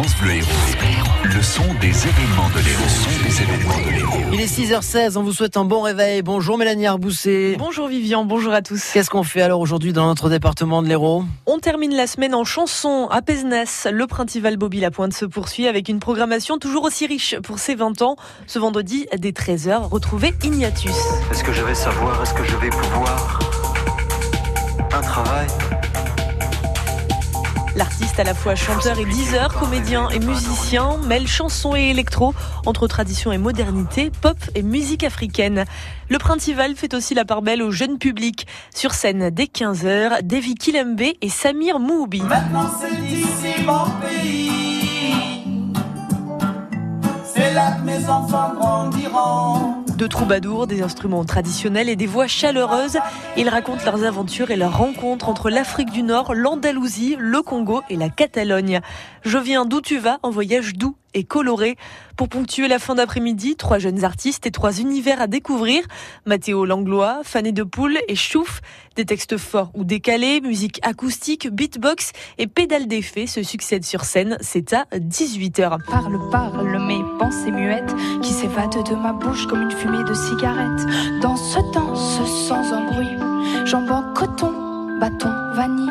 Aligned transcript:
France 0.00 0.16
Bleu 0.16 0.32
Héros. 0.32 0.46
Le 1.24 1.42
son 1.42 1.74
des 1.78 1.88
événements 1.88 2.48
de 2.48 2.60
l'Héros. 2.64 2.82
Le 2.82 2.88
son 2.88 3.22
des 3.22 3.42
événements 3.42 3.78
de 3.84 3.90
l'Héros. 3.90 4.18
Il 4.32 4.40
est 4.40 4.46
6h16, 4.46 5.18
on 5.18 5.22
vous 5.22 5.34
souhaite 5.34 5.58
un 5.58 5.66
bon 5.66 5.82
réveil. 5.82 6.22
Bonjour 6.22 6.56
Mélanie 6.56 6.86
Arbousset. 6.86 7.56
Bonjour 7.58 7.86
Vivian, 7.86 8.24
bonjour 8.24 8.54
à 8.54 8.62
tous. 8.62 8.92
Qu'est-ce 8.94 9.10
qu'on 9.10 9.24
fait 9.24 9.42
alors 9.42 9.60
aujourd'hui 9.60 9.92
dans 9.92 10.06
notre 10.06 10.30
département 10.30 10.82
de 10.82 10.88
l'Hérault 10.88 11.24
On 11.44 11.58
termine 11.58 11.94
la 11.94 12.06
semaine 12.06 12.34
en 12.34 12.44
chanson 12.44 13.08
à 13.10 13.20
Pézenas. 13.20 13.88
Le 13.92 14.06
Printival 14.06 14.56
Bobby 14.56 14.80
La 14.80 14.90
Pointe 14.90 15.12
se 15.12 15.26
poursuit 15.26 15.68
avec 15.68 15.90
une 15.90 16.00
programmation 16.00 16.56
toujours 16.56 16.84
aussi 16.84 17.06
riche 17.06 17.36
pour 17.42 17.58
ses 17.58 17.74
20 17.74 18.00
ans. 18.00 18.16
Ce 18.46 18.58
vendredi, 18.58 19.06
dès 19.18 19.32
13h, 19.32 19.82
retrouvez 19.82 20.32
Ignatus. 20.42 20.96
Est-ce 21.30 21.44
que 21.44 21.52
je 21.52 21.62
vais 21.62 21.74
savoir 21.74 22.22
Est-ce 22.22 22.32
que 22.32 22.44
je 22.44 22.56
vais 22.56 22.70
pouvoir 22.70 23.38
Un 24.94 25.02
travail? 25.02 25.46
L'artiste 27.76 28.18
à 28.18 28.24
la 28.24 28.34
fois 28.34 28.56
chanteur 28.56 28.98
et 28.98 29.04
diseur, 29.04 29.54
comédien 29.54 30.08
et 30.08 30.18
musicien, 30.18 30.96
mêle 31.06 31.28
chanson 31.28 31.76
et 31.76 31.90
électro 31.90 32.34
entre 32.66 32.88
tradition 32.88 33.30
et 33.30 33.38
modernité, 33.38 34.10
pop 34.10 34.36
et 34.56 34.62
musique 34.62 35.04
africaine. 35.04 35.64
Le 36.08 36.18
Printival 36.18 36.74
fait 36.74 36.94
aussi 36.94 37.14
la 37.14 37.24
part 37.24 37.42
belle 37.42 37.62
au 37.62 37.70
jeune 37.70 37.98
public. 37.98 38.48
Sur 38.74 38.92
scène 38.92 39.30
dès 39.30 39.44
15h, 39.44 40.22
Davy 40.22 40.56
Kilembe 40.56 41.00
et 41.00 41.28
Samir 41.28 41.78
Moubi. 41.78 42.22
C'est 47.32 47.54
là 47.54 47.72
que 47.72 47.84
mes 47.84 48.08
enfants 48.08 48.52
grandiront. 48.58 49.59
De 50.00 50.06
troubadours, 50.06 50.66
des 50.66 50.80
instruments 50.80 51.26
traditionnels 51.26 51.90
et 51.90 51.94
des 51.94 52.06
voix 52.06 52.26
chaleureuses, 52.26 52.96
ils 53.36 53.50
racontent 53.50 53.84
leurs 53.84 54.02
aventures 54.04 54.50
et 54.50 54.56
leurs 54.56 54.78
rencontres 54.78 55.28
entre 55.28 55.50
l'Afrique 55.50 55.90
du 55.90 56.02
Nord, 56.02 56.32
l'Andalousie, 56.32 57.16
le 57.18 57.42
Congo 57.42 57.82
et 57.90 57.96
la 57.96 58.08
Catalogne. 58.08 58.80
Je 59.26 59.36
viens 59.36 59.66
d'où 59.66 59.82
tu 59.82 59.98
vas 59.98 60.18
en 60.22 60.30
voyage 60.30 60.72
doux 60.72 60.96
et 61.14 61.24
coloré. 61.24 61.76
Pour 62.16 62.28
ponctuer 62.28 62.68
la 62.68 62.78
fin 62.78 62.94
d'après-midi, 62.94 63.56
trois 63.56 63.78
jeunes 63.78 64.04
artistes 64.04 64.46
et 64.46 64.50
trois 64.50 64.80
univers 64.80 65.20
à 65.20 65.26
découvrir. 65.26 65.82
Mathéo 66.26 66.64
Langlois, 66.64 67.20
Fanny 67.24 67.52
de 67.52 67.62
Poule 67.62 67.98
et 68.08 68.16
Chouf. 68.16 68.60
Des 68.96 69.04
textes 69.04 69.38
forts 69.38 69.70
ou 69.74 69.84
décalés, 69.84 70.40
musique 70.40 70.78
acoustique, 70.82 71.48
beatbox 71.50 72.12
et 72.38 72.46
pédale 72.46 72.86
d'effet 72.86 73.26
se 73.26 73.42
succèdent 73.42 73.84
sur 73.84 74.04
scène. 74.04 74.36
C'est 74.40 74.72
à 74.72 74.84
18h. 74.94 75.78
Parle, 75.86 76.30
parle, 76.30 76.78
mes 76.86 77.02
pensées 77.18 77.50
muettes 77.50 77.94
qui 78.22 78.32
s'évadent 78.32 78.84
de 78.88 78.94
ma 78.94 79.12
bouche 79.12 79.46
comme 79.46 79.62
une 79.62 79.70
fumée 79.70 80.04
de 80.04 80.14
cigarette. 80.14 80.86
Danse, 81.22 81.56
danse 81.72 82.20
sans 82.48 82.82
bruit. 82.92 83.16
Jambes 83.64 83.90
en 83.90 84.12
coton, 84.14 84.98
bâton, 85.00 85.32
vanille. 85.54 85.90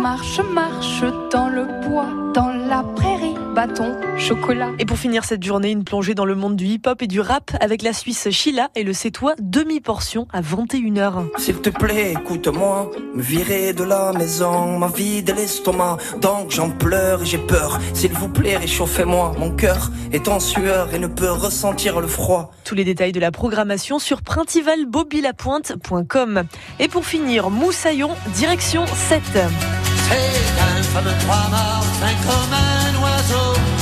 Marche, 0.00 0.40
marche 0.40 1.02
dans 1.32 1.48
le 1.48 1.64
bois, 1.82 2.08
dans 2.32 2.50
la 2.50 2.82
prairie, 2.82 3.17
bâton, 3.58 3.96
chocolat. 4.16 4.70
Et 4.78 4.84
pour 4.84 4.98
finir 4.98 5.24
cette 5.24 5.42
journée, 5.42 5.72
une 5.72 5.82
plongée 5.82 6.14
dans 6.14 6.24
le 6.24 6.36
monde 6.36 6.54
du 6.54 6.64
hip-hop 6.64 7.02
et 7.02 7.08
du 7.08 7.20
rap 7.20 7.50
avec 7.60 7.82
la 7.82 7.92
Suisse 7.92 8.30
Sheila 8.30 8.68
et 8.76 8.84
le 8.84 8.92
toi, 9.10 9.34
demi-portion 9.40 10.28
à 10.32 10.42
21h. 10.42 11.26
S'il 11.38 11.56
te 11.56 11.70
plaît, 11.70 12.12
écoute-moi, 12.12 12.92
me 13.16 13.20
virer 13.20 13.72
de 13.72 13.82
la 13.82 14.12
maison, 14.12 14.78
ma 14.78 14.86
vie 14.86 15.24
de 15.24 15.32
l'estomac, 15.32 15.96
donc 16.20 16.52
j'en 16.52 16.70
pleure 16.70 17.22
et 17.22 17.26
j'ai 17.26 17.38
peur. 17.38 17.80
S'il 17.94 18.12
vous 18.12 18.28
plaît, 18.28 18.58
réchauffez-moi, 18.58 19.34
mon 19.40 19.50
cœur 19.50 19.90
est 20.12 20.28
en 20.28 20.38
sueur 20.38 20.94
et 20.94 21.00
ne 21.00 21.08
peut 21.08 21.32
ressentir 21.32 22.00
le 22.00 22.06
froid. 22.06 22.52
Tous 22.64 22.76
les 22.76 22.84
détails 22.84 23.10
de 23.10 23.18
la 23.18 23.32
programmation 23.32 23.98
sur 23.98 24.22
printivalbobilapointe.com. 24.22 26.44
Et 26.78 26.86
pour 26.86 27.04
finir, 27.04 27.50
Moussaillon, 27.50 28.10
direction 28.36 28.86
7. 28.86 29.20
C'est 29.32 30.67
un 30.88 30.94
fameux 30.94 31.16
trois 31.20 31.48
morts, 31.48 31.84
fin 32.00 32.14
comme 32.26 32.52
un 32.52 33.77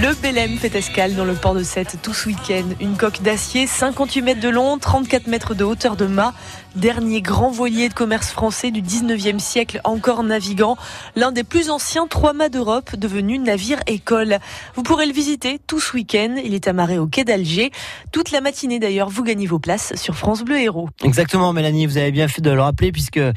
Le 0.00 0.14
Belém 0.22 0.56
fait 0.56 0.76
escale 0.76 1.16
dans 1.16 1.24
le 1.24 1.34
port 1.34 1.54
de 1.54 1.64
Sète 1.64 1.98
tout 2.02 2.14
ce 2.14 2.28
week-end. 2.28 2.66
Une 2.78 2.96
coque 2.96 3.20
d'acier, 3.20 3.66
58 3.66 4.22
mètres 4.22 4.40
de 4.40 4.48
long, 4.48 4.78
34 4.78 5.26
mètres 5.26 5.56
de 5.56 5.64
hauteur 5.64 5.96
de 5.96 6.06
mât. 6.06 6.34
Dernier 6.76 7.22
grand 7.22 7.50
voilier 7.50 7.88
de 7.88 7.94
commerce 7.94 8.30
français 8.30 8.70
du 8.70 8.80
19e 8.80 9.40
siècle, 9.40 9.80
encore 9.82 10.22
navigant. 10.22 10.76
L'un 11.16 11.32
des 11.32 11.42
plus 11.42 11.70
anciens 11.70 12.06
trois 12.06 12.32
mâts 12.32 12.50
d'Europe, 12.50 12.94
devenu 12.94 13.38
navire-école. 13.40 14.38
Vous 14.76 14.84
pourrez 14.84 15.06
le 15.06 15.12
visiter 15.12 15.58
tout 15.66 15.80
ce 15.80 15.94
week-end. 15.94 16.36
Il 16.44 16.54
est 16.54 16.68
amarré 16.68 16.98
au 16.98 17.08
quai 17.08 17.24
d'Alger. 17.24 17.72
Toute 18.12 18.30
la 18.30 18.40
matinée 18.40 18.78
d'ailleurs, 18.78 19.08
vous 19.08 19.24
gagnez 19.24 19.46
vos 19.46 19.58
places 19.58 19.94
sur 19.96 20.14
France 20.14 20.44
Bleu 20.44 20.60
Héros. 20.60 20.88
Exactement 21.02 21.52
Mélanie, 21.52 21.86
vous 21.86 21.96
avez 21.96 22.12
bien 22.12 22.28
fait 22.28 22.42
de 22.42 22.50
le 22.50 22.60
rappeler 22.60 22.92
puisque 22.92 23.16
euh, 23.18 23.32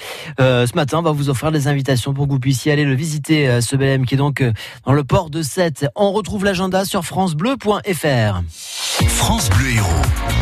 ce 0.68 0.76
matin 0.76 1.00
on 1.00 1.02
va 1.02 1.12
vous 1.12 1.30
offrir 1.30 1.52
des 1.52 1.68
invitations 1.68 2.14
pour 2.14 2.28
que 2.28 2.34
vous 2.34 2.40
puissiez 2.40 2.72
aller 2.72 2.86
le 2.86 2.94
visiter, 2.94 3.50
euh, 3.50 3.62
ce 3.62 3.76
Belém 3.76 4.06
qui 4.06 4.14
est 4.14 4.18
donc 4.18 4.42
euh, 4.42 4.52
dans 4.86 4.94
le 4.94 5.04
port 5.04 5.32
de 5.32 5.42
Sète. 5.42 5.88
On 5.96 6.12
retrouve 6.12 6.46
l'agenda 6.52 6.84
sur 6.84 7.06
francebleu.fr. 7.06 8.42
France 9.08 9.50
Bleu 9.52 9.70
Héros. 9.70 10.41